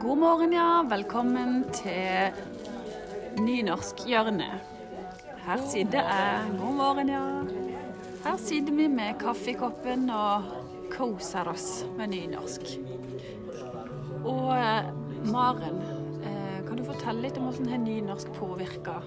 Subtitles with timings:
[0.00, 0.84] God morgen, ja.
[0.88, 2.32] Velkommen til
[3.44, 4.62] Nynorskhjørnet.
[5.44, 6.54] Her sitter jeg.
[6.56, 7.26] God morgen, ja.
[8.24, 10.48] Her sitter vi med kaffekoppen og
[10.94, 12.72] koser oss med nynorsk.
[14.24, 14.88] Og eh,
[15.28, 15.82] Maren,
[16.24, 19.02] eh, kan du fortelle litt om hvordan nynorsk påvirka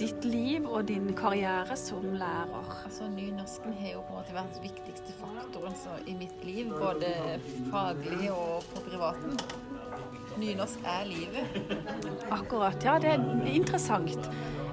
[0.00, 2.72] ditt liv og din karriere som lærer?
[2.84, 5.76] Altså, Nynorsken har jo på en måte vært den viktigste faktoren
[6.06, 7.12] i mitt liv, både
[7.70, 9.38] faglig og på privaten.
[10.40, 11.56] Nynorsk er livet.
[12.30, 12.84] Akkurat.
[12.84, 14.30] Ja, det er interessant.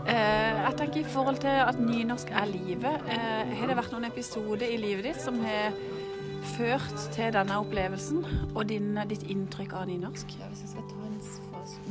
[0.07, 3.09] Eh, jeg tenker i forhold til at nynorsk er livet.
[3.12, 5.76] Eh, har det vært noen episoder i livet ditt som har
[6.55, 8.23] ført til denne opplevelsen
[8.55, 10.40] og din, ditt inntrykk av nynorsk?
[10.40, 10.98] Ja, hvis jeg skal ta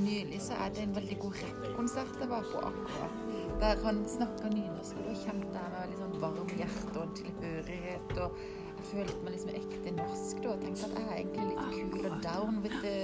[0.05, 3.19] nylig, så er det en veldig god rappkonsert jeg var på akkurat.
[3.61, 7.05] Der han snakka nynorsk, og da kjente jeg meg veldig sånn varm i hjertet og
[7.05, 8.19] en tilhørighet.
[8.23, 8.31] og
[8.79, 12.05] jeg følte meg liksom ekte norsk da, og tenkte at jeg er egentlig litt kul
[12.07, 12.99] og down with the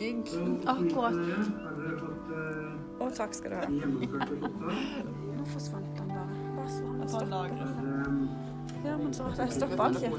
[0.00, 0.24] gig.
[0.72, 1.16] Akkurat.
[3.00, 3.66] Å, takk skal du ha.
[3.68, 6.32] Nå forsvant den bare.
[6.56, 7.46] Bare så han stopper.
[8.84, 10.10] Ja, men så jeg stoppa han ikke.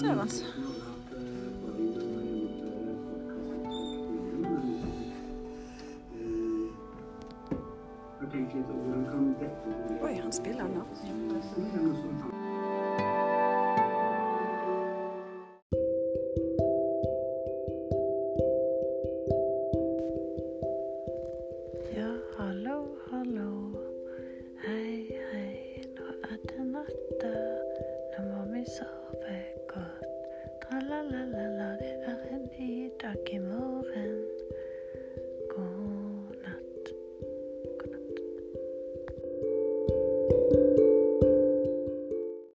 [0.00, 0.69] Døven.
[8.32, 10.82] Oi, han spiller nå.
[21.96, 22.76] Ja, hallo,
[23.10, 23.50] hallo.
[24.62, 27.26] Hei, hei, nå er det natta.
[27.26, 27.34] Eh.
[28.14, 29.40] Nå må vi sove
[29.74, 30.06] godt.
[30.62, 33.59] Tra-la-la-la-la, det er en ny dag i morgen.